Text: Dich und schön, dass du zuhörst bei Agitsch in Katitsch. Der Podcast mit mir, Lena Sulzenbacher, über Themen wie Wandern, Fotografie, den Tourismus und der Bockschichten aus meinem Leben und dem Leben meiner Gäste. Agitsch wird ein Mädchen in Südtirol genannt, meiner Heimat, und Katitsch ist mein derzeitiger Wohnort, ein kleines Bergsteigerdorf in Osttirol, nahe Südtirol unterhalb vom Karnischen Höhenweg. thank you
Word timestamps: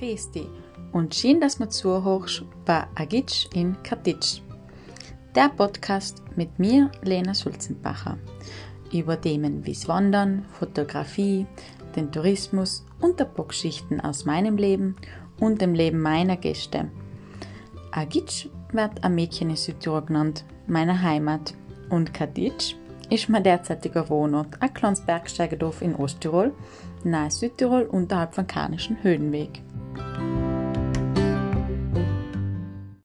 Dich 0.00 0.20
und 0.92 1.14
schön, 1.14 1.40
dass 1.40 1.56
du 1.56 1.68
zuhörst 1.68 2.44
bei 2.66 2.84
Agitsch 2.96 3.46
in 3.54 3.82
Katitsch. 3.82 4.40
Der 5.34 5.48
Podcast 5.48 6.22
mit 6.36 6.58
mir, 6.58 6.90
Lena 7.02 7.32
Sulzenbacher, 7.32 8.18
über 8.92 9.18
Themen 9.18 9.64
wie 9.64 9.76
Wandern, 9.88 10.44
Fotografie, 10.52 11.46
den 11.94 12.12
Tourismus 12.12 12.84
und 13.00 13.18
der 13.20 13.24
Bockschichten 13.24 14.00
aus 14.00 14.26
meinem 14.26 14.58
Leben 14.58 14.96
und 15.40 15.62
dem 15.62 15.72
Leben 15.72 16.00
meiner 16.00 16.36
Gäste. 16.36 16.90
Agitsch 17.90 18.48
wird 18.72 19.02
ein 19.02 19.14
Mädchen 19.14 19.48
in 19.48 19.56
Südtirol 19.56 20.02
genannt, 20.02 20.44
meiner 20.66 21.00
Heimat, 21.00 21.54
und 21.88 22.12
Katitsch 22.12 22.74
ist 23.08 23.28
mein 23.28 23.44
derzeitiger 23.44 24.10
Wohnort, 24.10 24.60
ein 24.60 24.74
kleines 24.74 25.00
Bergsteigerdorf 25.00 25.80
in 25.80 25.94
Osttirol, 25.94 26.52
nahe 27.04 27.30
Südtirol 27.30 27.84
unterhalb 27.84 28.34
vom 28.34 28.46
Karnischen 28.46 29.02
Höhenweg. 29.02 29.62
thank 29.96 30.18
you 30.18 30.35